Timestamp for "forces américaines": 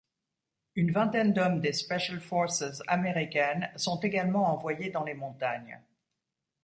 2.19-3.69